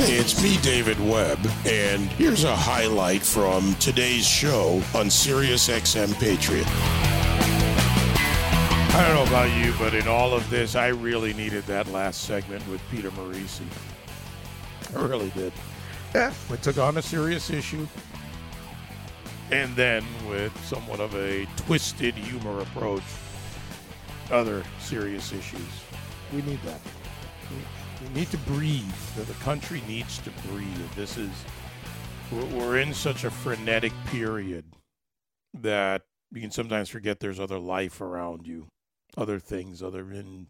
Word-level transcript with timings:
Hey, 0.00 0.16
it's 0.16 0.42
me, 0.42 0.56
David 0.62 0.98
Webb, 0.98 1.38
and 1.66 2.08
here's 2.12 2.44
a 2.44 2.56
highlight 2.56 3.20
from 3.20 3.74
today's 3.74 4.26
show 4.26 4.82
on 4.94 5.10
Sirius 5.10 5.68
XM 5.68 6.18
Patriot. 6.18 6.64
I 8.96 9.04
don't 9.06 9.14
know 9.14 9.30
about 9.30 9.54
you, 9.62 9.74
but 9.78 9.92
in 9.92 10.08
all 10.08 10.32
of 10.32 10.48
this, 10.48 10.74
I 10.74 10.86
really 10.86 11.34
needed 11.34 11.64
that 11.64 11.86
last 11.88 12.22
segment 12.22 12.66
with 12.68 12.80
Peter 12.90 13.10
Morici. 13.10 13.66
I 14.96 15.02
really 15.02 15.28
did. 15.36 15.52
Yeah, 16.14 16.32
we 16.50 16.56
took 16.56 16.78
on 16.78 16.96
a 16.96 17.02
serious 17.02 17.50
issue, 17.50 17.86
and 19.50 19.76
then 19.76 20.02
with 20.26 20.58
somewhat 20.64 21.00
of 21.00 21.14
a 21.14 21.44
twisted 21.58 22.14
humor 22.14 22.60
approach, 22.60 23.02
other 24.30 24.64
serious 24.78 25.30
issues. 25.30 25.60
We 26.32 26.40
need 26.40 26.62
that. 26.62 26.80
We, 27.50 28.06
we 28.06 28.14
need 28.14 28.30
to 28.30 28.38
breathe. 28.38 28.84
The 29.16 29.32
country 29.44 29.82
needs 29.86 30.18
to 30.18 30.30
breathe. 30.48 30.90
This 30.96 31.16
is 31.16 31.30
we're, 32.30 32.44
we're 32.46 32.78
in 32.78 32.94
such 32.94 33.24
a 33.24 33.30
frenetic 33.30 33.92
period 34.06 34.64
that 35.54 36.02
you 36.32 36.40
can 36.40 36.50
sometimes 36.50 36.88
forget 36.88 37.20
there's 37.20 37.40
other 37.40 37.58
life 37.58 38.00
around 38.00 38.46
you, 38.46 38.66
other 39.16 39.38
things, 39.38 39.82
other 39.82 40.12
in 40.12 40.46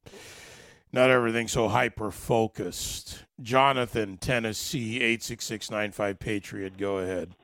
not 0.93 1.09
everything 1.11 1.49
so 1.49 1.69
hyper 1.69 2.11
focused. 2.11 3.25
Jonathan, 3.41 4.17
Tennessee, 4.19 5.01
eight 5.01 5.23
six 5.23 5.45
six 5.45 5.71
nine 5.71 5.93
five 5.93 6.19
Patriot. 6.19 6.77
Go 6.77 6.99
ahead. 6.99 7.35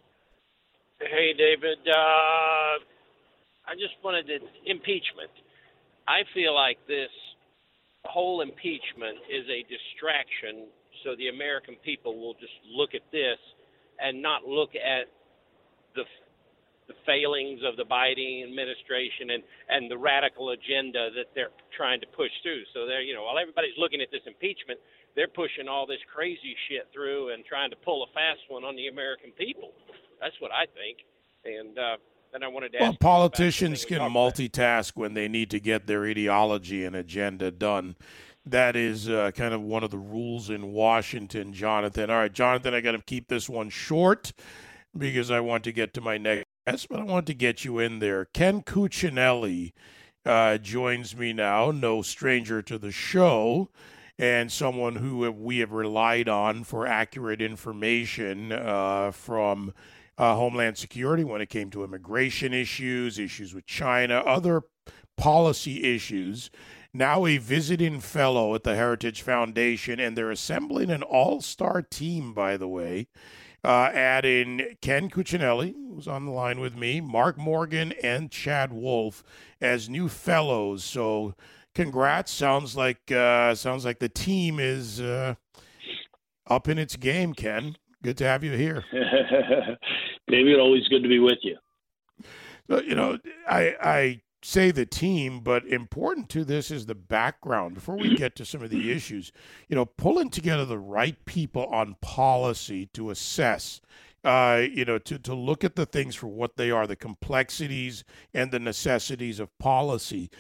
Hey, 1.01 1.33
David. 1.37 1.79
Uh, 1.89 2.79
I 3.69 3.75
just 3.75 3.95
wanted 4.03 4.27
to 4.27 4.39
impeachment. 4.65 5.31
I 6.09 6.23
feel 6.35 6.55
like 6.55 6.79
this 6.87 7.11
whole 8.07 8.41
impeachment 8.41 9.19
is 9.31 9.45
a 9.49 9.63
distraction, 9.69 10.69
so 11.05 11.15
the 11.17 11.29
American 11.29 11.77
people 11.85 12.19
will 12.19 12.35
just 12.35 12.55
look 12.71 12.95
at 12.95 13.03
this 13.13 13.39
and 14.01 14.21
not 14.21 14.45
look 14.47 14.71
at 14.75 15.09
the 15.95 16.05
the 16.87 16.95
failings 17.03 17.67
of 17.67 17.75
the 17.75 17.83
Biden 17.83 18.47
administration 18.47 19.35
and 19.35 19.43
and 19.69 19.91
the 19.91 19.99
radical 19.99 20.51
agenda 20.51 21.11
that 21.19 21.35
they're 21.35 21.55
trying 21.77 22.01
to 22.01 22.07
push 22.15 22.31
through. 22.43 22.63
So 22.75 22.87
they're 22.87 23.03
you 23.03 23.15
know 23.15 23.25
while 23.25 23.39
everybody's 23.39 23.77
looking 23.79 24.01
at 24.01 24.11
this 24.13 24.23
impeachment, 24.27 24.79
they're 25.17 25.33
pushing 25.33 25.67
all 25.67 25.87
this 25.87 26.03
crazy 26.13 26.55
shit 26.69 26.87
through 26.93 27.35
and 27.35 27.45
trying 27.45 27.71
to 27.71 27.79
pull 27.83 28.05
a 28.05 28.11
fast 28.15 28.45
one 28.49 28.63
on 28.63 28.77
the 28.77 28.87
American 28.87 29.33
people. 29.35 29.73
That's 30.21 30.37
what 30.39 30.53
I 30.53 30.71
think. 30.79 31.03
And 31.45 31.79
uh, 31.79 31.97
then 32.37 32.47
I 32.47 32.53
wanted 32.53 32.73
to 32.73 32.79
well, 32.81 32.97
politicians 33.01 33.87
can 33.87 34.01
multitask 34.01 34.93
when 34.95 35.15
they 35.15 35.27
need 35.27 35.51
to 35.53 35.61
get 35.61 35.87
their 35.87 36.05
ideology 36.05 36.85
and 36.85 36.95
agenda 36.95 37.51
done. 37.51 37.97
That 38.45 38.77
is 38.77 39.09
uh, 39.09 39.31
kind 39.35 39.55
of 39.55 39.63
one 39.63 39.83
of 39.83 39.91
the 39.91 39.99
rules 39.99 40.51
in 40.51 40.73
Washington, 40.73 41.55
Jonathan. 41.55 42.11
All 42.11 42.19
right, 42.19 42.33
Jonathan, 42.33 42.75
I 42.75 42.83
got 42.83 42.93
to 42.93 42.99
keep 42.99 43.29
this 43.29 43.49
one 43.49 43.71
short 43.71 44.35
because 44.97 45.31
I 45.31 45.41
want 45.41 45.65
to 45.65 45.73
get 45.73 45.95
to 45.95 46.03
my 46.03 46.19
next 46.19 46.45
guest, 46.67 46.89
but 46.91 47.01
I 47.01 47.05
want 47.05 47.27
to 47.27 47.35
get 47.35 47.65
you 47.65 47.79
in 47.79 48.01
there. 48.01 48.27
Ken 48.27 48.63
Cuccinelli 48.63 49.73
uh, 50.27 50.59
joins 50.59 51.17
me 51.17 51.33
now, 51.33 51.71
no 51.71 52.03
stranger 52.03 52.61
to 52.61 52.77
the 52.77 52.93
show, 52.93 53.71
and 54.19 54.53
someone 54.53 54.97
who 54.97 55.31
we 55.33 55.59
have 55.59 55.73
relied 55.73 56.29
on 56.29 56.65
for 56.65 56.87
accurate 56.87 57.41
information 57.41 58.53
uh, 58.53 59.11
from 59.11 59.73
uh, 60.19 60.35
Homeland 60.35 60.79
Security 60.79 61.25
when 61.25 61.41
it 61.41 61.49
came 61.49 61.71
to 61.71 61.85
immigration 61.85 62.53
issues, 62.53 63.19
issues 63.19 63.55
with 63.55 63.67
China, 63.67 64.19
other 64.19 64.63
policy 65.17 65.85
issues. 65.85 66.51
Now 66.93 67.27
a 67.27 67.37
visiting 67.37 68.01
fellow 68.01 68.55
at 68.55 68.63
the 68.63 68.75
Heritage 68.75 69.21
Foundation, 69.21 70.01
and 70.01 70.17
they're 70.17 70.31
assembling 70.31 70.91
an 70.91 71.03
all 71.03 71.41
star 71.43 71.83
team, 71.83 72.33
by 72.33 72.57
the 72.57 72.69
way. 72.69 73.09
Uh, 73.63 73.91
adding 73.93 74.77
Ken 74.81 75.11
Cuccinelli, 75.11 75.75
who's 75.91 76.07
on 76.07 76.25
the 76.25 76.31
line 76.31 76.61
with 76.61 76.77
me, 76.77 77.01
Mark 77.01 77.37
Morgan, 77.37 77.93
and 78.03 78.31
Chad 78.31 78.73
Wolf 78.73 79.25
as 79.61 79.91
new 79.91 80.09
fellows. 80.09 80.85
So, 80.85 81.35
congrats! 81.75 82.31
Sounds 82.31 82.77
like 82.77 83.11
uh, 83.11 83.55
sounds 83.57 83.85
like 83.85 83.99
the 83.99 84.09
team 84.09 84.61
is 84.61 85.01
uh, 85.01 85.35
up 86.47 86.69
in 86.69 86.79
its 86.79 86.95
game. 86.97 87.35
Ken, 87.35 87.77
good 88.03 88.17
to 88.19 88.25
have 88.25 88.45
you 88.45 88.53
here. 88.53 88.85
David, 90.29 90.59
always 90.59 90.87
good 90.89 91.03
to 91.03 91.09
be 91.09 91.19
with 91.19 91.39
you. 91.43 91.57
You 92.69 92.95
know, 92.95 93.19
I 93.49 93.75
I 93.81 94.21
say 94.43 94.71
the 94.71 94.87
team, 94.87 95.41
but 95.41 95.67
important 95.67 96.29
to 96.31 96.45
this 96.45 96.71
is 96.71 96.87
the 96.87 96.95
background. 96.95 97.75
Before 97.75 97.97
we 97.97 98.17
get 98.17 98.37
to 98.37 98.45
some 98.45 98.63
of 98.63 98.71
the 98.71 98.93
issues, 98.93 99.33
you 99.69 99.75
know, 99.75 99.85
pulling 99.85 100.31
together 100.31 100.65
the 100.65 100.79
right 100.79 101.17
people 101.25 101.67
on 101.67 101.97
policy 102.01 102.87
to 102.95 103.11
assess, 103.11 103.81
uh, 104.25 104.63
you 104.71 104.85
know, 104.85 104.99
to, 104.99 105.19
to 105.19 105.35
look 105.35 105.65
at 105.65 105.75
the 105.75 105.87
things 105.87 106.15
for 106.15 106.29
what 106.29 106.57
they 106.57 106.71
are, 106.71 106.87
the 106.87 106.97
complexities 106.97 108.05
and 108.35 108.53
the 108.53 108.61
necessities 108.61 109.41
of 109.41 109.57
policy. 109.59 110.31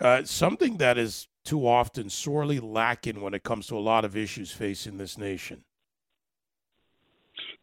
Uh, 0.00 0.24
something 0.24 0.76
that 0.76 0.98
is 0.98 1.28
too 1.44 1.66
often 1.66 2.10
sorely 2.10 2.60
lacking 2.60 3.20
when 3.20 3.32
it 3.32 3.44
comes 3.44 3.66
to 3.66 3.76
a 3.76 3.80
lot 3.80 4.04
of 4.04 4.16
issues 4.16 4.50
facing 4.50 4.98
this 4.98 5.16
nation. 5.16 5.64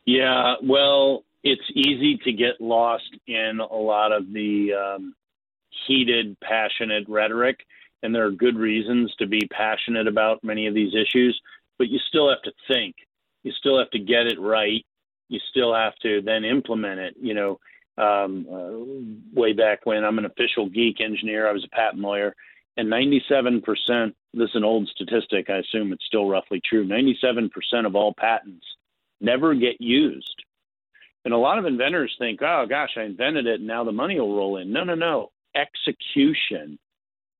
Yeah, 0.05 0.55
well, 0.63 1.25
it's 1.43 1.61
easy 1.73 2.17
to 2.23 2.31
get 2.31 2.59
lost 2.59 3.09
in 3.27 3.59
a 3.59 3.75
lot 3.75 4.11
of 4.11 4.31
the 4.31 4.73
um, 4.73 5.15
heated, 5.87 6.37
passionate 6.39 7.05
rhetoric, 7.07 7.59
and 8.03 8.13
there 8.13 8.25
are 8.25 8.31
good 8.31 8.55
reasons 8.55 9.13
to 9.19 9.27
be 9.27 9.41
passionate 9.51 10.07
about 10.07 10.43
many 10.43 10.67
of 10.67 10.73
these 10.73 10.93
issues, 10.93 11.39
but 11.77 11.89
you 11.89 11.99
still 12.07 12.29
have 12.29 12.41
to 12.43 12.51
think. 12.67 12.95
You 13.43 13.51
still 13.53 13.79
have 13.79 13.89
to 13.91 13.99
get 13.99 14.27
it 14.27 14.39
right. 14.39 14.85
You 15.29 15.39
still 15.49 15.73
have 15.73 15.95
to 16.03 16.21
then 16.21 16.43
implement 16.43 16.99
it. 16.99 17.15
You 17.19 17.33
know, 17.33 17.59
um, 17.97 18.47
uh, 18.51 19.39
way 19.39 19.53
back 19.53 19.85
when 19.85 20.03
I'm 20.03 20.19
an 20.19 20.25
official 20.25 20.69
geek 20.69 21.01
engineer, 21.01 21.47
I 21.47 21.53
was 21.53 21.65
a 21.65 21.75
patent 21.75 22.01
lawyer, 22.01 22.35
and 22.77 22.87
97%, 22.87 23.61
this 24.33 24.49
is 24.49 24.55
an 24.55 24.63
old 24.63 24.87
statistic, 24.87 25.49
I 25.49 25.57
assume 25.57 25.91
it's 25.91 26.05
still 26.05 26.27
roughly 26.27 26.61
true, 26.63 26.87
97% 26.87 27.49
of 27.85 27.95
all 27.95 28.13
patents 28.13 28.65
never 29.19 29.53
get 29.53 29.79
used. 29.79 30.43
And 31.23 31.33
a 31.33 31.37
lot 31.37 31.59
of 31.59 31.65
inventors 31.65 32.15
think, 32.17 32.41
oh 32.41 32.65
gosh, 32.67 32.91
I 32.97 33.03
invented 33.03 33.45
it 33.45 33.59
and 33.59 33.67
now 33.67 33.83
the 33.83 33.91
money 33.91 34.19
will 34.19 34.35
roll 34.35 34.57
in. 34.57 34.71
No, 34.71 34.83
no, 34.83 34.95
no 34.95 35.31
execution 35.55 36.79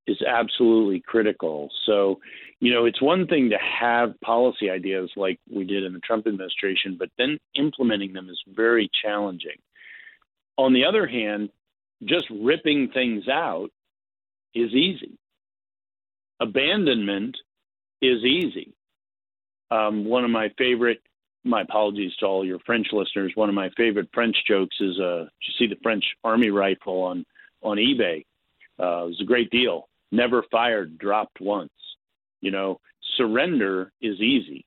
is 0.07 0.21
absolutely 0.21 0.99
critical. 0.99 1.69
So, 1.85 2.19
you 2.59 2.73
know, 2.73 2.85
it's 2.85 3.01
one 3.01 3.27
thing 3.27 3.49
to 3.51 3.57
have 3.57 4.19
policy 4.21 4.69
ideas 4.69 5.09
like 5.15 5.39
we 5.49 5.63
did 5.63 5.83
in 5.83 5.93
the 5.93 5.99
Trump 5.99 6.27
administration, 6.27 6.95
but 6.97 7.09
then 7.17 7.39
implementing 7.55 8.13
them 8.13 8.29
is 8.29 8.41
very 8.47 8.89
challenging. 9.03 9.57
On 10.57 10.73
the 10.73 10.85
other 10.85 11.07
hand, 11.07 11.49
just 12.03 12.25
ripping 12.29 12.89
things 12.89 13.27
out 13.27 13.69
is 14.53 14.73
easy. 14.73 15.17
Abandonment 16.39 17.37
is 18.01 18.23
easy. 18.23 18.73
Um, 19.69 20.05
one 20.05 20.25
of 20.25 20.31
my 20.31 20.49
favorite, 20.57 21.01
my 21.43 21.61
apologies 21.61 22.15
to 22.19 22.25
all 22.25 22.45
your 22.45 22.59
French 22.59 22.87
listeners, 22.91 23.31
one 23.35 23.49
of 23.49 23.55
my 23.55 23.69
favorite 23.75 24.09
French 24.13 24.35
jokes 24.47 24.75
is 24.79 24.99
uh, 24.99 25.23
you 25.23 25.53
see 25.57 25.67
the 25.67 25.79
French 25.81 26.03
army 26.23 26.49
rifle 26.49 27.01
on 27.03 27.25
on 27.61 27.77
eBay. 27.77 28.25
Uh, 28.79 29.05
it 29.05 29.07
was 29.07 29.21
a 29.21 29.25
great 29.25 29.49
deal. 29.49 29.87
Never 30.11 30.43
fired, 30.51 30.97
dropped 30.97 31.39
once. 31.39 31.71
You 32.41 32.51
know, 32.51 32.79
surrender 33.17 33.91
is 34.01 34.19
easy. 34.19 34.65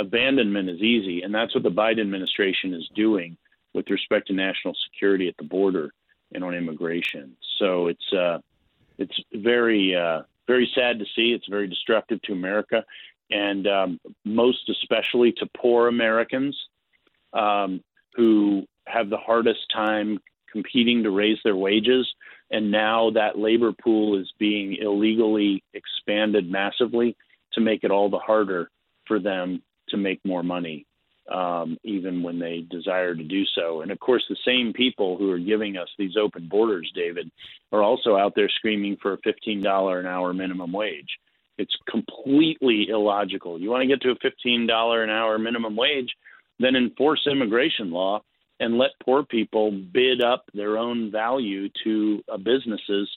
Abandonment 0.00 0.68
is 0.68 0.80
easy, 0.80 1.22
and 1.22 1.34
that's 1.34 1.54
what 1.54 1.64
the 1.64 1.70
Biden 1.70 2.00
administration 2.00 2.72
is 2.72 2.88
doing 2.94 3.36
with 3.74 3.90
respect 3.90 4.28
to 4.28 4.34
national 4.34 4.74
security 4.90 5.28
at 5.28 5.36
the 5.36 5.44
border 5.44 5.90
and 6.32 6.44
on 6.44 6.54
immigration. 6.54 7.36
So 7.58 7.88
it's 7.88 8.12
uh, 8.12 8.38
it's 8.98 9.18
very 9.34 9.94
uh, 9.94 10.22
very 10.46 10.70
sad 10.74 10.98
to 10.98 11.04
see. 11.16 11.32
It's 11.32 11.48
very 11.48 11.66
destructive 11.66 12.20
to 12.22 12.32
America, 12.32 12.84
and 13.30 13.66
um, 13.66 14.00
most 14.24 14.68
especially 14.68 15.32
to 15.32 15.46
poor 15.56 15.88
Americans 15.88 16.56
um, 17.32 17.82
who 18.14 18.66
have 18.86 19.10
the 19.10 19.16
hardest 19.16 19.60
time 19.72 20.18
competing 20.50 21.02
to 21.02 21.10
raise 21.10 21.38
their 21.44 21.56
wages. 21.56 22.08
And 22.50 22.70
now 22.70 23.10
that 23.10 23.38
labor 23.38 23.72
pool 23.72 24.18
is 24.18 24.32
being 24.38 24.76
illegally 24.80 25.62
expanded 25.74 26.50
massively 26.50 27.16
to 27.52 27.60
make 27.60 27.84
it 27.84 27.90
all 27.90 28.08
the 28.08 28.18
harder 28.18 28.70
for 29.06 29.18
them 29.18 29.62
to 29.90 29.96
make 29.96 30.20
more 30.24 30.42
money, 30.42 30.86
um, 31.30 31.76
even 31.84 32.22
when 32.22 32.38
they 32.38 32.66
desire 32.70 33.14
to 33.14 33.22
do 33.22 33.44
so. 33.54 33.82
And 33.82 33.90
of 33.90 33.98
course, 33.98 34.24
the 34.28 34.36
same 34.44 34.72
people 34.72 35.16
who 35.18 35.30
are 35.30 35.38
giving 35.38 35.76
us 35.76 35.88
these 35.98 36.16
open 36.16 36.48
borders, 36.48 36.90
David, 36.94 37.30
are 37.72 37.82
also 37.82 38.16
out 38.16 38.34
there 38.34 38.48
screaming 38.48 38.96
for 39.00 39.12
a 39.12 39.18
$15 39.18 40.00
an 40.00 40.06
hour 40.06 40.32
minimum 40.32 40.72
wage. 40.72 41.18
It's 41.58 41.76
completely 41.88 42.88
illogical. 42.88 43.60
You 43.60 43.70
want 43.70 43.82
to 43.82 43.88
get 43.88 44.00
to 44.02 44.10
a 44.10 44.16
$15 44.16 45.04
an 45.04 45.10
hour 45.10 45.38
minimum 45.38 45.76
wage, 45.76 46.14
then 46.58 46.76
enforce 46.76 47.26
immigration 47.30 47.90
law 47.90 48.22
and 48.60 48.78
let 48.78 48.90
poor 49.04 49.24
people 49.24 49.70
bid 49.70 50.22
up 50.22 50.44
their 50.54 50.78
own 50.78 51.10
value 51.10 51.68
to 51.84 52.22
uh, 52.32 52.36
businesses 52.36 53.08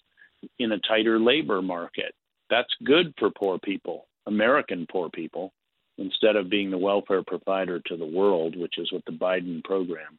in 0.59 0.71
a 0.71 0.79
tighter 0.79 1.19
labor 1.19 1.61
market. 1.61 2.13
That's 2.49 2.69
good 2.83 3.13
for 3.17 3.29
poor 3.31 3.59
people, 3.59 4.07
American 4.27 4.88
poor 4.91 5.09
people. 5.09 5.53
instead 5.97 6.35
of 6.35 6.49
being 6.49 6.71
the 6.71 6.77
welfare 6.77 7.23
provider 7.23 7.79
to 7.79 7.95
the 7.97 8.05
world, 8.05 8.55
which 8.55 8.77
is 8.77 8.91
what 8.91 9.05
the 9.05 9.11
Biden 9.11 9.63
program 9.63 10.17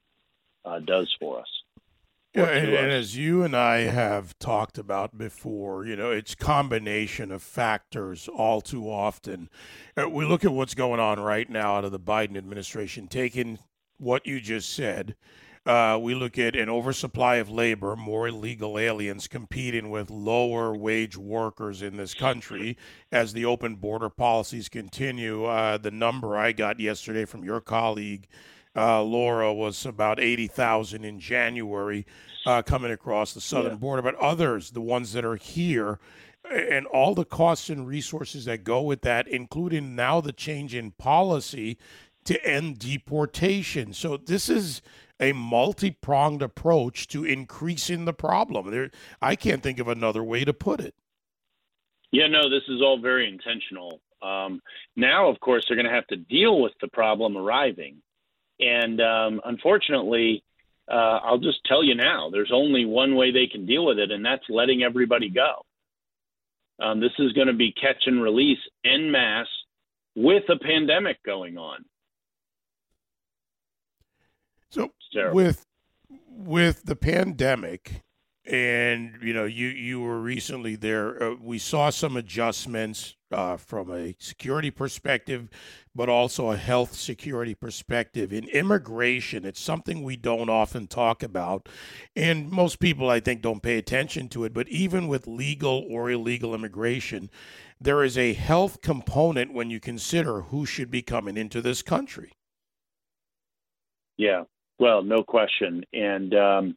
uh, 0.65 0.79
does 0.79 1.15
for 1.19 1.41
us. 1.41 1.62
Yeah, 2.35 2.45
and, 2.45 2.73
and, 2.73 2.91
as 2.91 3.15
you 3.15 3.43
and 3.43 3.55
I 3.55 3.81
have 3.81 4.39
talked 4.39 4.79
about 4.79 5.19
before, 5.19 5.85
you 5.85 5.97
know, 5.97 6.11
it's 6.11 6.35
combination 6.35 7.31
of 7.31 7.43
factors 7.43 8.27
all 8.27 8.63
too 8.63 8.91
often. 8.91 9.51
Uh, 10.01 10.09
we 10.09 10.25
look 10.25 10.43
at 10.43 10.53
what's 10.53 10.75
going 10.75 10.99
on 10.99 11.21
right 11.21 11.49
now 11.49 11.77
out 11.77 11.85
of 11.85 11.93
the 11.93 12.01
Biden 12.01 12.39
administration, 12.39 13.07
taking 13.07 13.59
what 13.99 14.27
you 14.27 14.41
just 14.41 14.73
said. 14.73 15.15
Uh, 15.67 15.99
we 16.01 16.15
look 16.15 16.39
at 16.39 16.57
an 16.57 16.71
oversupply 16.71 17.37
of 17.37 17.51
labor, 17.51 17.95
more 17.95 18.27
illegal 18.27 18.79
aliens 18.79 19.29
competing 19.29 19.91
with 19.91 20.11
lower 20.11 20.75
wage 20.75 21.17
workers 21.19 21.83
in 21.83 21.99
this 21.99 22.15
country 22.15 22.77
as 23.13 23.33
the 23.33 23.45
open 23.45 23.77
border 23.77 24.09
policies 24.09 24.71
continue. 24.71 25.45
Uh, 25.45 25.77
the 25.77 25.91
number 25.91 26.37
I 26.37 26.53
got 26.53 26.81
yesterday 26.81 27.27
from 27.27 27.45
your 27.45 27.61
colleague 27.61 28.27
uh, 28.77 29.03
Laura 29.03 29.53
was 29.53 29.85
about 29.85 30.19
80,000 30.21 31.05
in 31.05 31.21
January 31.21 32.07
uh, 32.47 32.63
coming 32.63 32.91
across 32.91 33.35
the 33.35 33.41
southern 33.41 33.73
yeah. 33.73 33.79
border, 33.79 34.03
but 34.03 34.15
others, 34.17 34.71
the 34.71 34.81
ones 34.81 35.13
that 35.13 35.25
are 35.25 35.37
here, 35.37 35.99
and 36.51 36.87
all 36.87 37.15
the 37.15 37.25
costs 37.25 37.71
and 37.71 37.87
resources 37.87 38.47
that 38.47 38.65
go 38.65 38.83
with 38.83 39.03
that, 39.03 39.29
including 39.29 39.95
now 39.95 40.21
the 40.21 40.33
change 40.33 40.75
in 40.75 40.91
policy 40.93 41.79
to 42.25 42.45
end 42.45 42.79
deportation. 42.79 43.93
So 43.93 44.17
this 44.17 44.49
is 44.49 44.83
a 45.21 45.33
multi-pronged 45.33 46.43
approach 46.43 47.07
to 47.09 47.25
increasing 47.25 48.05
the 48.05 48.13
problem. 48.13 48.71
There, 48.71 48.91
I 49.21 49.37
can't 49.37 49.63
think 49.63 49.79
of 49.79 49.89
another 49.89 50.25
way 50.25 50.45
to 50.45 50.53
put 50.53 50.81
it. 50.81 50.95
Yeah, 52.11 52.27
no, 52.27 52.51
this 52.51 52.65
is 52.69 52.83
all 52.83 52.99
very 53.01 53.29
intentional. 53.29 54.01
Um, 54.21 54.61
now, 54.97 55.29
of 55.29 55.41
course, 55.41 55.65
they're 55.67 55.77
going 55.77 55.89
to 55.89 55.95
have 55.95 56.07
to 56.09 56.17
deal 56.17 56.61
with 56.61 56.73
the 56.81 56.89
problem 56.89 57.37
arriving. 57.37 58.03
And 58.63 59.01
um, 59.01 59.41
unfortunately, 59.45 60.45
uh, 60.91 61.19
I'll 61.25 61.39
just 61.39 61.59
tell 61.67 61.83
you 61.83 61.95
now, 61.95 62.31
there's 62.31 62.53
only 62.53 62.85
one 62.85 63.17
way 63.17 63.33
they 63.33 63.47
can 63.47 63.67
deal 63.67 63.87
with 63.87 63.99
it, 63.99 64.11
and 64.11 64.25
that's 64.25 64.45
letting 64.49 64.83
everybody 64.83 65.31
go. 65.31 65.65
Um, 66.81 67.01
this 67.01 67.13
is 67.19 67.33
going 67.33 67.49
to 67.49 67.53
be 67.53 67.73
catch 67.73 68.03
and 68.07 68.23
release 68.23 68.59
en 68.85 69.11
masse 69.11 69.47
with 70.15 70.45
a 70.49 70.59
pandemic 70.59 71.23
going 71.25 71.59
on. 71.59 71.85
So 74.71 74.91
with 75.33 75.67
with 76.29 76.85
the 76.85 76.97
pandemic, 76.97 78.03
and 78.45 79.19
you 79.23 79.33
know, 79.33 79.45
you 79.45 79.69
you 79.69 80.01
were 80.01 80.21
recently 80.21 80.75
there. 80.75 81.23
Uh, 81.23 81.35
we 81.41 81.59
saw 81.59 81.91
some 81.91 82.17
adjustments 82.17 83.15
uh, 83.31 83.57
from 83.57 83.91
a 83.91 84.17
security 84.19 84.71
perspective, 84.71 85.49
but 85.95 86.09
also 86.09 86.51
a 86.51 86.57
health 86.57 86.95
security 86.95 87.55
perspective. 87.55 88.33
In 88.33 88.49
immigration, 88.49 89.45
it's 89.45 89.61
something 89.61 90.03
we 90.03 90.17
don't 90.17 90.49
often 90.49 90.89
talk 90.89 91.23
about, 91.23 91.69
and 92.17 92.51
most 92.51 92.81
people, 92.81 93.09
I 93.09 93.21
think, 93.21 93.43
don't 93.43 93.63
pay 93.63 93.79
attention 93.79 94.29
to 94.31 94.45
it. 94.45 94.53
But 94.53 94.69
even 94.69 95.07
with 95.07 95.29
legal 95.29 95.87
or 95.89 96.11
illegal 96.11 96.53
immigration, 96.53 97.31
there 97.81 98.03
is 98.03 98.19
a 98.19 98.33
health 98.33 98.83
component 98.83 99.55
when 99.55 99.71
you 99.71 99.79
consider 99.79 100.43
who 100.43 100.67
should 100.67 100.91
be 100.91 101.03
coming 101.03 101.37
into 101.37 101.61
this 101.63 101.81
country. 101.81 102.33
Yeah, 104.17 104.45
well, 104.81 105.03
no 105.03 105.23
question, 105.23 105.85
and. 105.93 106.35
Um 106.35 106.77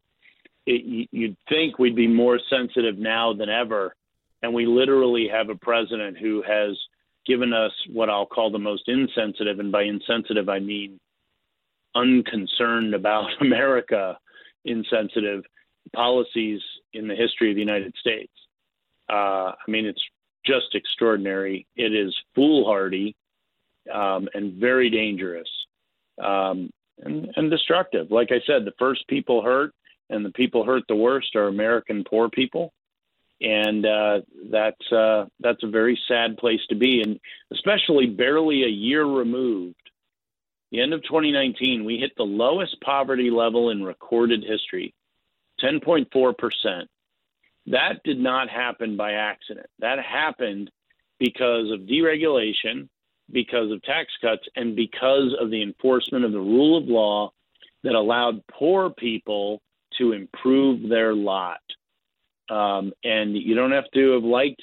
it, 0.65 1.07
you'd 1.11 1.37
think 1.49 1.77
we'd 1.79 1.95
be 1.95 2.07
more 2.07 2.39
sensitive 2.49 2.97
now 2.97 3.33
than 3.33 3.49
ever. 3.49 3.95
And 4.41 4.53
we 4.53 4.65
literally 4.65 5.27
have 5.31 5.49
a 5.49 5.55
president 5.55 6.17
who 6.17 6.43
has 6.47 6.77
given 7.25 7.53
us 7.53 7.71
what 7.91 8.09
I'll 8.09 8.25
call 8.25 8.51
the 8.51 8.59
most 8.59 8.83
insensitive, 8.87 9.59
and 9.59 9.71
by 9.71 9.83
insensitive, 9.83 10.49
I 10.49 10.59
mean 10.59 10.99
unconcerned 11.95 12.93
about 12.93 13.29
America, 13.41 14.17
insensitive 14.65 15.43
policies 15.93 16.61
in 16.93 17.07
the 17.07 17.15
history 17.15 17.51
of 17.51 17.55
the 17.55 17.61
United 17.61 17.93
States. 17.99 18.31
Uh, 19.09 19.53
I 19.53 19.67
mean, 19.67 19.85
it's 19.85 20.01
just 20.45 20.73
extraordinary. 20.73 21.65
It 21.75 21.93
is 21.93 22.15
foolhardy 22.33 23.15
um, 23.93 24.27
and 24.33 24.53
very 24.53 24.89
dangerous 24.89 25.47
um, 26.23 26.69
and, 27.03 27.29
and 27.35 27.51
destructive. 27.51 28.11
Like 28.11 28.29
I 28.31 28.41
said, 28.45 28.65
the 28.65 28.73
first 28.77 29.07
people 29.07 29.41
hurt 29.41 29.73
and 30.09 30.25
the 30.25 30.31
people 30.31 30.65
hurt 30.65 30.83
the 30.87 30.95
worst 30.95 31.35
are 31.35 31.47
American 31.47 32.03
poor 32.03 32.29
people, 32.29 32.73
and 33.41 33.85
uh, 33.85 34.21
that's 34.51 34.91
uh, 34.91 35.25
that's 35.39 35.63
a 35.63 35.69
very 35.69 35.99
sad 36.07 36.37
place 36.37 36.61
to 36.69 36.75
be, 36.75 37.01
and 37.01 37.19
especially 37.51 38.07
barely 38.07 38.63
a 38.63 38.69
year 38.69 39.03
removed. 39.03 39.75
The 40.71 40.81
end 40.81 40.93
of 40.93 41.03
2019, 41.03 41.85
we 41.85 41.97
hit 41.97 42.11
the 42.17 42.23
lowest 42.23 42.79
poverty 42.81 43.29
level 43.29 43.69
in 43.69 43.83
recorded 43.83 44.43
history, 44.43 44.93
10.4 45.63 46.37
percent. 46.37 46.89
That 47.67 48.03
did 48.03 48.19
not 48.19 48.49
happen 48.49 48.95
by 48.95 49.13
accident. 49.13 49.67
That 49.79 49.99
happened 49.99 50.69
because 51.19 51.71
of 51.71 51.87
deregulation, 51.87 52.89
because 53.31 53.71
of 53.71 53.81
tax 53.83 54.11
cuts, 54.21 54.43
and 54.55 54.75
because 54.75 55.35
of 55.39 55.49
the 55.49 55.63
enforcement 55.63 56.25
of 56.25 56.31
the 56.31 56.39
rule 56.39 56.77
of 56.77 56.85
law 56.85 57.31
that 57.83 57.95
allowed 57.95 58.45
poor 58.47 58.89
people 58.89 59.61
to 59.97 60.13
improve 60.13 60.87
their 60.87 61.13
lot. 61.13 61.61
Um, 62.49 62.93
and 63.03 63.35
you 63.35 63.55
don't 63.55 63.71
have 63.71 63.89
to 63.93 64.11
have 64.11 64.23
liked 64.23 64.61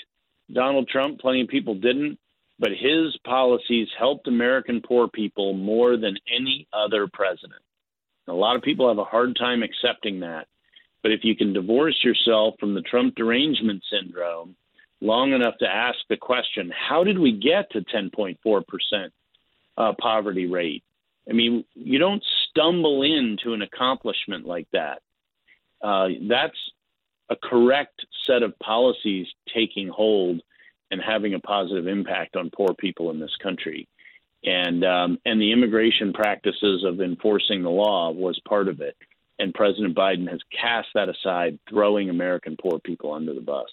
Donald 0.53 0.89
Trump. 0.89 1.21
Plenty 1.21 1.43
of 1.43 1.49
people 1.49 1.75
didn't, 1.75 2.19
but 2.59 2.71
his 2.71 3.17
policies 3.25 3.89
helped 3.99 4.29
American 4.29 4.81
poor 4.81 5.09
people 5.09 5.53
more 5.53 5.97
than 5.97 6.17
any 6.33 6.67
other 6.73 7.09
president. 7.13 7.63
A 8.29 8.33
lot 8.33 8.57
of 8.57 8.63
people 8.63 8.89
have 8.89 8.99
a 8.99 9.05
hard 9.05 9.37
time 9.37 9.63
accepting 9.63 10.21
that. 10.21 10.47
But 11.03 11.11
if 11.11 11.25
you 11.25 11.35
can 11.35 11.53
divorce 11.53 11.99
yourself 12.05 12.55
from 12.61 12.75
the 12.75 12.83
Trump 12.83 13.17
derangement 13.17 13.83
syndrome 13.91 14.55
long 15.01 15.33
enough 15.33 15.59
to 15.59 15.67
ask 15.67 15.99
the 16.09 16.17
question, 16.17 16.73
how 16.73 17.03
did 17.03 17.19
we 17.19 17.33
get 17.33 17.71
to 17.73 17.81
10.4% 17.81 19.11
uh, 19.77 19.93
poverty 19.99 20.47
rate? 20.47 20.85
I 21.29 21.33
mean, 21.33 21.65
you 21.75 21.99
don't 21.99 22.23
stumble 22.49 23.03
into 23.03 23.53
an 23.53 23.63
accomplishment 23.63 24.47
like 24.47 24.69
that 24.73 25.03
uh, 25.83 26.09
that's 26.29 26.59
a 27.31 27.37
correct 27.37 28.05
set 28.27 28.43
of 28.43 28.59
policies 28.59 29.27
taking 29.55 29.89
hold 29.89 30.43
and 30.91 31.01
having 31.01 31.35
a 31.35 31.41
positive 31.41 31.87
impact 31.87 32.37
on 32.37 32.51
poor 32.51 32.75
people 32.75 33.11
in 33.11 33.19
this 33.19 33.35
country. 33.43 33.89
And 34.45 34.85
um, 34.85 35.19
and 35.25 35.41
the 35.41 35.53
immigration 35.53 36.13
practices 36.13 36.85
of 36.85 37.01
enforcing 37.01 37.63
the 37.63 37.71
law 37.71 38.11
was 38.11 38.41
part 38.47 38.69
of 38.69 38.81
it. 38.81 38.97
And 39.39 39.55
President 39.55 39.97
Biden 39.97 40.29
has 40.31 40.41
cast 40.53 40.89
that 40.95 41.09
aside, 41.09 41.59
throwing 41.69 42.11
American 42.11 42.57
poor 42.61 42.79
people 42.79 43.13
under 43.13 43.35
the 43.35 43.41
bus. 43.41 43.69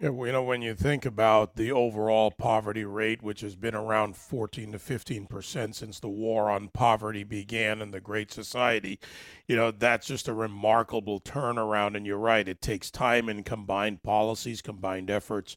You 0.00 0.30
know, 0.30 0.44
when 0.44 0.62
you 0.62 0.76
think 0.76 1.04
about 1.04 1.56
the 1.56 1.72
overall 1.72 2.30
poverty 2.30 2.84
rate, 2.84 3.20
which 3.20 3.40
has 3.40 3.56
been 3.56 3.74
around 3.74 4.14
14 4.14 4.70
to 4.70 4.78
15 4.78 5.26
percent 5.26 5.74
since 5.74 5.98
the 5.98 6.08
war 6.08 6.48
on 6.48 6.68
poverty 6.68 7.24
began 7.24 7.82
in 7.82 7.90
the 7.90 8.00
Great 8.00 8.30
Society, 8.30 9.00
you 9.48 9.56
know, 9.56 9.72
that's 9.72 10.06
just 10.06 10.28
a 10.28 10.32
remarkable 10.32 11.20
turnaround. 11.20 11.96
And 11.96 12.06
you're 12.06 12.16
right, 12.16 12.48
it 12.48 12.62
takes 12.62 12.92
time 12.92 13.28
and 13.28 13.44
combined 13.44 14.04
policies, 14.04 14.62
combined 14.62 15.10
efforts 15.10 15.56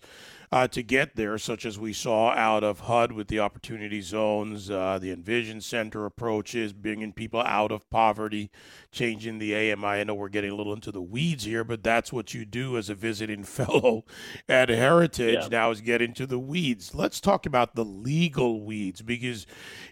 uh, 0.51 0.67
to 0.67 0.83
get 0.83 1.15
there, 1.15 1.37
such 1.37 1.65
as 1.65 1.79
we 1.79 1.93
saw 1.93 2.31
out 2.31 2.63
of 2.63 2.81
HUD 2.81 3.13
with 3.13 3.29
the 3.29 3.39
opportunity 3.39 4.01
zones, 4.01 4.69
uh, 4.69 4.99
the 4.99 5.11
Envision 5.11 5.61
Center 5.61 6.05
approaches, 6.05 6.73
bringing 6.73 7.13
people 7.13 7.41
out 7.41 7.71
of 7.71 7.89
poverty, 7.89 8.51
changing 8.91 9.37
the 9.37 9.55
AMI. 9.55 9.87
I 9.87 10.03
know 10.03 10.13
we're 10.13 10.27
getting 10.27 10.51
a 10.51 10.55
little 10.55 10.73
into 10.73 10.91
the 10.91 11.01
weeds 11.01 11.45
here, 11.45 11.63
but 11.63 11.83
that's 11.83 12.11
what 12.11 12.33
you 12.33 12.43
do 12.43 12.77
as 12.77 12.89
a 12.89 12.95
visiting 12.95 13.43
fellow 13.51 14.03
at 14.47 14.69
Heritage 14.69 15.43
yeah. 15.43 15.47
now 15.49 15.71
is 15.71 15.81
get 15.81 16.01
into 16.01 16.25
the 16.25 16.39
weeds. 16.39 16.93
Let's 16.93 17.19
talk 17.19 17.45
about 17.45 17.75
the 17.75 17.85
legal 17.85 18.63
weeds 18.63 19.01
because 19.01 19.45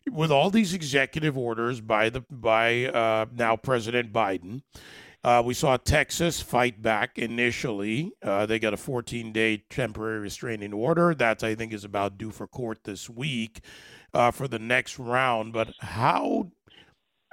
with 0.09 0.31
all 0.31 0.49
these 0.49 0.73
executive 0.73 1.37
orders 1.37 1.81
by 1.81 2.09
the 2.09 2.21
by 2.29 2.85
uh, 2.85 3.25
now 3.33 3.55
President 3.55 4.13
Biden, 4.13 4.61
uh, 5.23 5.43
we 5.45 5.53
saw 5.53 5.75
Texas 5.75 6.41
fight 6.41 6.81
back 6.81 7.17
initially. 7.17 8.13
Uh, 8.23 8.45
they 8.45 8.57
got 8.57 8.73
a 8.73 8.77
14 8.77 9.33
day 9.33 9.63
temporary 9.69 10.19
restraining 10.19 10.73
order. 10.73 11.13
That, 11.13 11.43
I 11.43 11.55
think, 11.55 11.73
is 11.73 11.83
about 11.83 12.17
due 12.17 12.31
for 12.31 12.47
court 12.47 12.85
this 12.85 13.09
week 13.09 13.59
uh, 14.13 14.31
for 14.31 14.47
the 14.47 14.59
next 14.59 14.97
round. 14.97 15.51
But 15.51 15.73
how, 15.79 16.51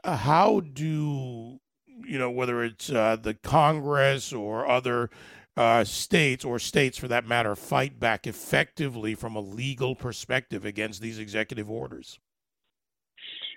how 0.05 0.61
do, 0.61 1.61
you 2.05 2.19
know, 2.19 2.31
whether 2.31 2.65
it's 2.65 2.91
uh, 2.91 3.17
the 3.17 3.35
Congress 3.35 4.33
or 4.33 4.69
other 4.69 5.09
uh, 5.57 5.85
states 5.85 6.45
or 6.45 6.59
states 6.59 6.99
for 6.99 7.09
that 7.09 7.27
matter 7.27 7.55
fight 7.57 7.99
back 7.99 8.27
effectively 8.27 9.15
from 9.15 9.37
a 9.37 9.41
legal 9.41 9.95
perspective 9.95 10.65
against 10.65 11.01
these 11.01 11.19
executive 11.19 11.71
orders? 11.71 12.19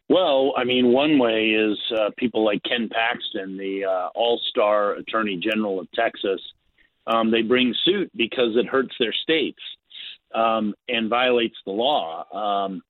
Well, 0.08 0.54
I 0.58 0.64
mean, 0.64 0.92
one 0.92 1.20
way 1.20 1.50
is 1.50 1.78
uh, 1.96 2.10
people 2.18 2.44
like 2.44 2.64
Ken 2.64 2.90
Paxton, 2.90 3.58
the 3.58 3.86
uh, 3.86 4.10
all 4.16 4.40
star 4.50 4.94
attorney 4.94 5.38
general 5.38 5.80
of 5.80 5.92
Texas. 5.92 6.42
Um, 7.06 7.32
they 7.32 7.44
bring 7.44 7.76
suit 7.86 8.10
because 8.16 8.56
it 8.56 8.66
hurts 8.66 8.96
their 9.00 9.14
states 9.14 9.60
um, 10.34 10.74
and 10.88 11.10
violates 11.10 11.56
the 11.66 11.72
law. 11.72 12.26
Um, 12.34 12.82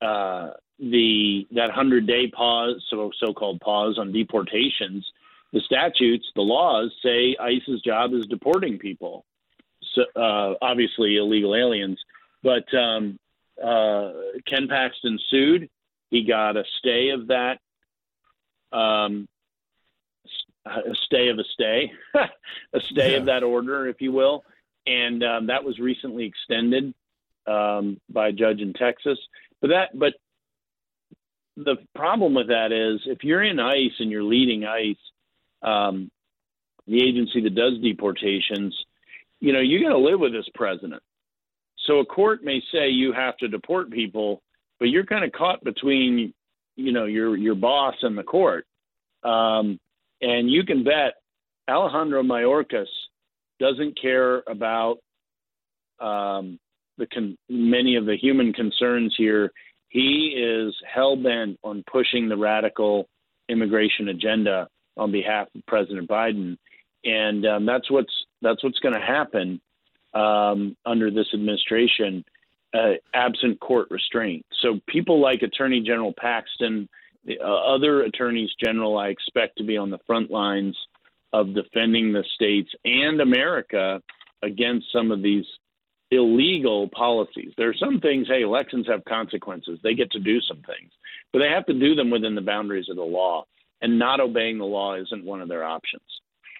uh, 0.00 0.50
the 0.78 1.46
that 1.52 1.70
hundred 1.70 2.06
day 2.06 2.28
pause, 2.28 2.82
so 2.90 3.10
so 3.24 3.32
called 3.32 3.60
pause 3.60 3.98
on 3.98 4.12
deportations, 4.12 5.06
the 5.52 5.60
statutes, 5.60 6.30
the 6.34 6.42
laws 6.42 6.92
say 7.02 7.36
ICE's 7.38 7.82
job 7.82 8.14
is 8.14 8.26
deporting 8.26 8.78
people, 8.78 9.24
so 9.94 10.02
uh, 10.16 10.54
obviously 10.62 11.16
illegal 11.16 11.54
aliens. 11.54 11.98
But 12.42 12.72
um, 12.74 13.18
uh, 13.62 14.12
Ken 14.46 14.68
Paxton 14.68 15.18
sued. 15.28 15.68
He 16.10 16.24
got 16.24 16.56
a 16.56 16.64
stay 16.78 17.10
of 17.10 17.28
that, 17.28 17.58
um, 18.70 19.26
a 20.66 20.94
stay 21.04 21.28
of 21.28 21.38
a 21.38 21.44
stay, 21.44 21.92
a 22.14 22.80
stay 22.80 23.12
yeah. 23.12 23.18
of 23.18 23.26
that 23.26 23.42
order, 23.42 23.86
if 23.88 24.00
you 24.00 24.12
will, 24.12 24.44
and 24.86 25.22
um, 25.22 25.46
that 25.46 25.64
was 25.64 25.78
recently 25.78 26.24
extended 26.24 26.92
um, 27.46 28.00
by 28.10 28.28
a 28.28 28.32
judge 28.32 28.60
in 28.60 28.72
Texas. 28.72 29.18
But 29.60 29.68
that, 29.68 29.98
but 29.98 30.14
the 31.56 31.76
problem 31.94 32.34
with 32.34 32.48
that 32.48 32.72
is 32.72 33.00
if 33.06 33.24
you're 33.24 33.42
in 33.42 33.58
ICE 33.58 33.92
and 33.98 34.10
you're 34.10 34.22
leading 34.22 34.64
ICE, 34.64 34.96
um, 35.62 36.10
the 36.86 37.02
agency 37.02 37.40
that 37.42 37.54
does 37.54 37.78
deportations, 37.82 38.76
you 39.40 39.52
know, 39.52 39.60
you 39.60 39.82
got 39.82 39.90
to 39.90 39.98
live 39.98 40.20
with 40.20 40.32
this 40.32 40.48
president. 40.54 41.02
So 41.86 41.98
a 41.98 42.06
court 42.06 42.44
may 42.44 42.60
say 42.72 42.88
you 42.88 43.12
have 43.12 43.36
to 43.38 43.48
deport 43.48 43.90
people, 43.90 44.42
but 44.78 44.86
you're 44.86 45.06
kind 45.06 45.24
of 45.24 45.32
caught 45.32 45.62
between, 45.64 46.32
you 46.76 46.92
know, 46.92 47.06
your 47.06 47.36
your 47.36 47.54
boss 47.54 47.94
and 48.02 48.16
the 48.16 48.22
court. 48.22 48.66
Um, 49.24 49.78
and 50.20 50.50
you 50.50 50.64
can 50.64 50.84
bet 50.84 51.14
Alejandro 51.68 52.22
Mayorkas 52.22 52.86
doesn't 53.58 54.00
care 54.00 54.42
about 54.48 54.98
um, 56.00 56.58
the 56.98 57.06
con- 57.12 57.36
many 57.48 57.96
of 57.96 58.06
the 58.06 58.16
human 58.16 58.52
concerns 58.52 59.14
here. 59.16 59.52
He 59.88 60.34
is 60.36 60.74
hell 60.92 61.16
bent 61.16 61.58
on 61.62 61.84
pushing 61.90 62.28
the 62.28 62.36
radical 62.36 63.08
immigration 63.48 64.08
agenda 64.08 64.68
on 64.96 65.12
behalf 65.12 65.48
of 65.54 65.64
President 65.66 66.08
Biden, 66.08 66.56
and 67.04 67.46
um, 67.46 67.66
that's 67.66 67.90
what's 67.90 68.12
that's 68.40 68.62
what's 68.62 68.78
going 68.80 68.94
to 68.94 69.00
happen 69.00 69.60
um, 70.14 70.76
under 70.84 71.10
this 71.10 71.26
administration, 71.32 72.24
uh, 72.74 72.94
absent 73.14 73.60
court 73.60 73.88
restraint. 73.90 74.44
So 74.60 74.80
people 74.86 75.20
like 75.20 75.42
Attorney 75.42 75.80
General 75.80 76.12
Paxton, 76.16 76.88
the, 77.24 77.38
uh, 77.38 77.44
other 77.44 78.02
attorneys 78.02 78.50
general, 78.62 78.98
I 78.98 79.08
expect 79.08 79.58
to 79.58 79.64
be 79.64 79.76
on 79.76 79.90
the 79.90 80.00
front 80.06 80.30
lines 80.30 80.76
of 81.32 81.54
defending 81.54 82.12
the 82.12 82.24
states 82.34 82.70
and 82.84 83.20
America 83.20 84.02
against 84.42 84.92
some 84.92 85.10
of 85.10 85.22
these 85.22 85.46
illegal 86.10 86.88
policies. 86.88 87.52
There 87.56 87.70
are 87.70 87.74
some 87.74 88.00
things, 88.00 88.26
hey, 88.28 88.42
elections 88.42 88.86
have 88.86 89.04
consequences. 89.04 89.78
They 89.82 89.94
get 89.94 90.10
to 90.12 90.20
do 90.20 90.40
some 90.42 90.58
things, 90.58 90.92
but 91.32 91.38
they 91.38 91.48
have 91.48 91.64
to 91.66 91.74
do 91.74 91.94
them 91.94 92.10
within 92.10 92.34
the 92.34 92.42
boundaries 92.42 92.88
of 92.90 92.96
the 92.96 93.02
law. 93.02 93.46
And 93.82 93.98
not 93.98 94.20
obeying 94.20 94.58
the 94.58 94.64
law 94.64 94.94
isn't 94.94 95.24
one 95.24 95.42
of 95.42 95.48
their 95.48 95.64
options. 95.64 96.02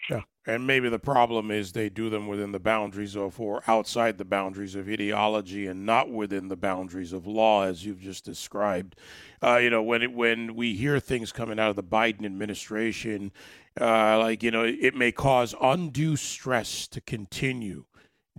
Yeah. 0.09 0.21
And 0.45 0.67
maybe 0.67 0.89
the 0.89 0.99
problem 0.99 1.51
is 1.51 1.71
they 1.71 1.87
do 1.87 2.09
them 2.09 2.27
within 2.27 2.51
the 2.51 2.59
boundaries 2.59 3.15
of 3.15 3.39
or 3.39 3.63
outside 3.65 4.17
the 4.17 4.25
boundaries 4.25 4.75
of 4.75 4.89
ideology 4.89 5.67
and 5.67 5.85
not 5.85 6.11
within 6.11 6.49
the 6.49 6.57
boundaries 6.57 7.13
of 7.13 7.25
law, 7.25 7.63
as 7.63 7.85
you've 7.85 8.01
just 8.01 8.25
described. 8.25 8.97
Uh, 9.41 9.55
you 9.55 9.69
know, 9.69 9.81
when 9.81 10.01
it, 10.01 10.11
when 10.11 10.55
we 10.55 10.75
hear 10.75 10.99
things 10.99 11.31
coming 11.31 11.59
out 11.59 11.69
of 11.69 11.77
the 11.77 11.83
Biden 11.83 12.25
administration, 12.25 13.31
uh, 13.79 14.19
like 14.19 14.43
you 14.43 14.51
know, 14.51 14.65
it 14.65 14.95
may 14.95 15.13
cause 15.13 15.55
undue 15.61 16.17
stress 16.17 16.87
to 16.89 16.99
continue 16.99 17.85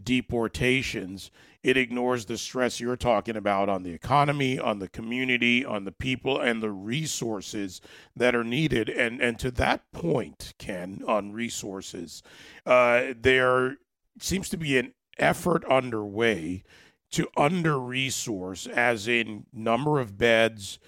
deportations, 0.03 1.31
it 1.65 1.79
ignores 1.79 2.27
the 2.27 2.37
stress 2.37 2.79
you're 2.79 2.95
talking 2.95 3.37
about 3.37 3.71
on 3.71 3.83
the 3.83 3.93
economy, 3.93 4.59
on 4.59 4.81
the 4.81 4.89
community, 4.89 5.65
on 5.65 5.85
the 5.85 5.93
people, 5.93 6.39
and 6.39 6.63
the 6.63 6.71
resources 6.71 7.81
that 8.15 8.37
are 8.37 8.45
needed. 8.45 8.91
And 8.91 9.21
and 9.21 9.39
to 9.39 9.51
that 9.53 9.91
point, 9.91 10.53
Ken, 10.59 11.03
on 11.09 11.33
resources, 11.33 12.23
uh, 12.67 13.15
there 13.19 13.79
seems 14.21 14.51
to 14.51 14.59
be 14.59 14.77
an 14.79 14.93
effort 15.19 15.65
underway 15.65 16.65
to 17.13 17.29
under 17.35 17.79
resource, 17.79 18.67
as 18.67 19.09
in 19.09 19.47
number 19.51 20.01
of 20.01 20.19
beds, 20.19 20.79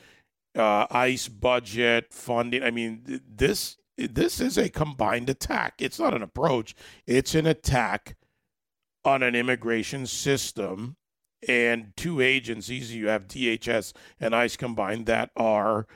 uh, 0.54 0.86
ICE 0.90 1.28
budget, 1.28 2.12
funding. 2.12 2.62
I 2.62 2.70
mean, 2.70 3.22
this 3.26 3.78
this 3.96 4.40
is 4.42 4.58
a 4.58 4.68
combined 4.68 5.30
attack. 5.30 5.76
It's 5.78 5.98
not 5.98 6.12
an 6.12 6.22
approach; 6.22 6.74
it's 7.06 7.34
an 7.34 7.46
attack 7.46 8.16
on 9.06 9.22
an 9.22 9.36
immigration 9.36 10.04
system 10.04 10.96
and 11.48 11.92
two 11.96 12.20
agencies 12.20 12.94
you 12.94 13.08
have 13.08 13.28
DHS 13.28 13.92
and 14.18 14.34
ICE 14.34 14.56
combined 14.56 15.06
that 15.06 15.30
are 15.36 15.86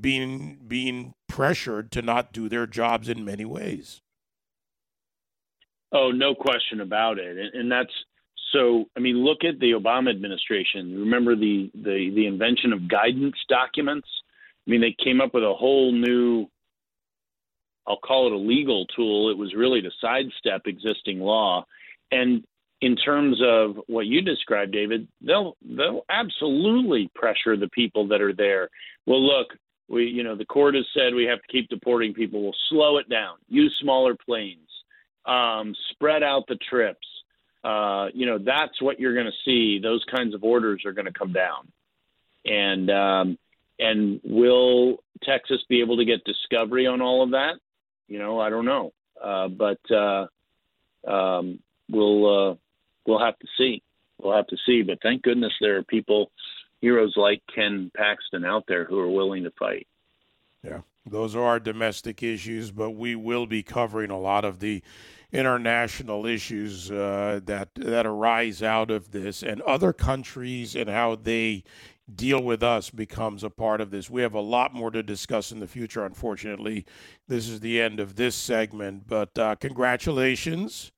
being 0.00 0.58
being 0.66 1.14
pressured 1.28 1.92
to 1.92 2.02
not 2.02 2.32
do 2.32 2.48
their 2.48 2.66
jobs 2.66 3.08
in 3.08 3.24
many 3.24 3.44
ways. 3.44 4.00
Oh, 5.92 6.10
no 6.10 6.34
question 6.34 6.80
about 6.80 7.18
it, 7.18 7.36
and, 7.36 7.54
and 7.54 7.70
that's 7.70 7.92
so. 8.52 8.86
I 8.96 9.00
mean, 9.00 9.24
look 9.24 9.44
at 9.44 9.60
the 9.60 9.72
Obama 9.72 10.10
administration. 10.10 10.98
Remember 10.98 11.36
the 11.36 11.70
the 11.74 12.10
the 12.14 12.26
invention 12.26 12.72
of 12.72 12.88
guidance 12.88 13.36
documents. 13.48 14.08
I 14.66 14.70
mean, 14.70 14.80
they 14.80 14.96
came 15.04 15.20
up 15.20 15.34
with 15.34 15.44
a 15.44 15.54
whole 15.54 15.92
new. 15.92 16.46
I'll 17.86 17.98
call 17.98 18.26
it 18.26 18.32
a 18.32 18.38
legal 18.38 18.86
tool. 18.96 19.30
It 19.30 19.36
was 19.36 19.54
really 19.54 19.82
to 19.82 19.90
sidestep 20.00 20.62
existing 20.66 21.20
law, 21.20 21.66
and 22.10 22.42
in 22.80 22.96
terms 22.96 23.40
of 23.42 23.78
what 23.86 24.06
you 24.06 24.20
described, 24.20 24.72
David, 24.72 25.08
they'll 25.20 25.56
they'll 25.64 26.04
absolutely 26.08 27.10
pressure 27.14 27.56
the 27.56 27.68
people 27.68 28.08
that 28.08 28.20
are 28.20 28.32
there. 28.32 28.68
Well, 29.06 29.24
look, 29.24 29.48
we 29.88 30.06
you 30.06 30.22
know 30.22 30.34
the 30.34 30.44
court 30.44 30.74
has 30.74 30.86
said 30.94 31.14
we 31.14 31.24
have 31.24 31.40
to 31.40 31.48
keep 31.48 31.68
deporting 31.68 32.14
people. 32.14 32.42
We'll 32.42 32.56
slow 32.68 32.98
it 32.98 33.08
down. 33.08 33.36
Use 33.48 33.76
smaller 33.80 34.14
planes. 34.14 34.60
Um, 35.24 35.74
spread 35.90 36.22
out 36.22 36.46
the 36.46 36.56
trips. 36.56 37.06
Uh, 37.62 38.08
you 38.12 38.26
know 38.26 38.38
that's 38.38 38.80
what 38.82 39.00
you're 39.00 39.14
going 39.14 39.26
to 39.26 39.32
see. 39.44 39.78
Those 39.78 40.04
kinds 40.04 40.34
of 40.34 40.44
orders 40.44 40.84
are 40.84 40.92
going 40.92 41.06
to 41.06 41.12
come 41.12 41.32
down, 41.32 41.72
and 42.44 42.90
um, 42.90 43.38
and 43.78 44.20
will 44.24 45.02
Texas 45.22 45.62
be 45.68 45.80
able 45.80 45.96
to 45.96 46.04
get 46.04 46.24
discovery 46.24 46.86
on 46.86 47.00
all 47.00 47.22
of 47.22 47.30
that? 47.30 47.54
You 48.08 48.18
know, 48.18 48.38
I 48.38 48.50
don't 48.50 48.66
know, 48.66 48.92
uh, 49.22 49.48
but 49.48 49.80
uh, 49.90 50.26
um, 51.06 51.60
we'll 51.88 52.50
uh, 52.50 52.54
we'll 53.06 53.24
have 53.24 53.38
to 53.38 53.46
see. 53.56 53.82
We'll 54.18 54.36
have 54.36 54.46
to 54.48 54.56
see. 54.66 54.82
But 54.82 54.98
thank 55.02 55.22
goodness 55.22 55.52
there 55.60 55.76
are 55.78 55.82
people, 55.82 56.30
heroes 56.80 57.14
like 57.16 57.42
Ken 57.54 57.90
Paxton 57.96 58.44
out 58.44 58.64
there 58.68 58.84
who 58.84 58.98
are 58.98 59.10
willing 59.10 59.44
to 59.44 59.52
fight. 59.58 59.86
Yeah, 60.62 60.80
those 61.04 61.36
are 61.36 61.42
our 61.42 61.60
domestic 61.60 62.22
issues, 62.22 62.70
but 62.70 62.92
we 62.92 63.14
will 63.14 63.46
be 63.46 63.62
covering 63.62 64.10
a 64.10 64.18
lot 64.18 64.44
of 64.44 64.60
the 64.60 64.82
international 65.32 66.26
issues 66.26 66.90
uh, 66.90 67.40
that 67.44 67.68
that 67.74 68.06
arise 68.06 68.62
out 68.62 68.90
of 68.90 69.10
this, 69.10 69.42
and 69.42 69.60
other 69.62 69.92
countries 69.92 70.76
and 70.76 70.88
how 70.88 71.16
they 71.16 71.64
deal 72.14 72.42
with 72.42 72.62
us 72.62 72.90
becomes 72.90 73.42
a 73.42 73.50
part 73.50 73.80
of 73.80 73.90
this. 73.90 74.08
We 74.08 74.22
have 74.22 74.34
a 74.34 74.40
lot 74.40 74.74
more 74.74 74.90
to 74.90 75.02
discuss 75.02 75.52
in 75.52 75.60
the 75.60 75.66
future. 75.66 76.04
Unfortunately, 76.04 76.84
this 77.28 77.48
is 77.48 77.60
the 77.60 77.80
end 77.80 77.98
of 77.98 78.16
this 78.16 78.34
segment, 78.34 79.06
but 79.06 79.38
uh, 79.38 79.56
congratulations 79.56 80.92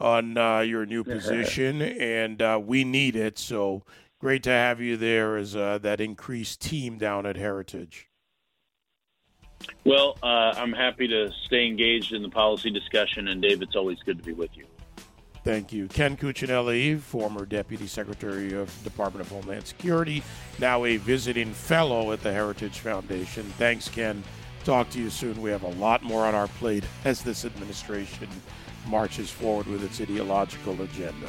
on 0.00 0.36
uh, 0.36 0.60
your 0.60 0.86
new 0.86 1.04
position, 1.04 1.82
and 1.82 2.40
uh, 2.40 2.60
we 2.62 2.84
need 2.84 3.16
it. 3.16 3.38
So 3.38 3.82
great 4.18 4.42
to 4.44 4.50
have 4.50 4.80
you 4.80 4.96
there 4.96 5.36
as 5.36 5.54
uh, 5.54 5.78
that 5.78 6.00
increased 6.00 6.60
team 6.60 6.98
down 6.98 7.26
at 7.26 7.36
Heritage. 7.36 8.08
Well, 9.84 10.18
uh, 10.22 10.54
I'm 10.56 10.72
happy 10.72 11.08
to 11.08 11.30
stay 11.46 11.66
engaged 11.66 12.12
in 12.12 12.22
the 12.22 12.28
policy 12.28 12.70
discussion, 12.70 13.28
and 13.28 13.40
Dave, 13.40 13.62
it's 13.62 13.76
always 13.76 13.98
good 14.00 14.18
to 14.18 14.24
be 14.24 14.32
with 14.32 14.50
you. 14.54 14.66
Thank 15.44 15.74
you. 15.74 15.88
Ken 15.88 16.16
Cuccinelli, 16.16 16.98
former 16.98 17.44
Deputy 17.44 17.86
Secretary 17.86 18.54
of 18.54 18.70
Department 18.82 19.26
of 19.26 19.30
Homeland 19.30 19.66
Security, 19.66 20.22
now 20.58 20.86
a 20.86 20.96
visiting 20.96 21.52
fellow 21.52 22.12
at 22.12 22.22
the 22.22 22.32
Heritage 22.32 22.78
Foundation. 22.78 23.44
Thanks, 23.58 23.88
Ken. 23.88 24.24
Talk 24.64 24.88
to 24.90 24.98
you 24.98 25.10
soon. 25.10 25.40
We 25.42 25.50
have 25.50 25.62
a 25.62 25.68
lot 25.68 26.02
more 26.02 26.24
on 26.24 26.34
our 26.34 26.48
plate 26.48 26.84
as 27.04 27.22
this 27.22 27.44
administration 27.44 28.28
marches 28.86 29.30
forward 29.30 29.66
with 29.66 29.84
its 29.84 30.00
ideological 30.00 30.80
agenda. 30.82 31.28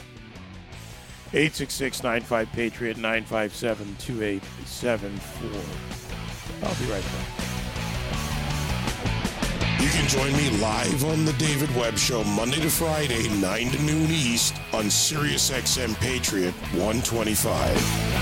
866 1.33 2.03
95 2.03 2.51
Patriot 2.51 2.97
957 2.97 3.95
2874. 3.99 5.49
I'll 6.63 6.75
be 6.75 6.85
right 6.91 7.03
back. 7.03 7.45
You 9.81 9.89
can 9.91 10.07
join 10.07 10.31
me 10.33 10.49
live 10.61 11.03
on 11.05 11.25
The 11.25 11.33
David 11.33 11.75
Webb 11.75 11.97
Show 11.97 12.23
Monday 12.23 12.61
to 12.61 12.69
Friday, 12.69 13.27
9 13.39 13.69
to 13.71 13.81
noon 13.83 14.09
East 14.09 14.55
on 14.73 14.85
SiriusXM 14.85 15.95
Patriot 15.99 16.53
125. 16.73 18.14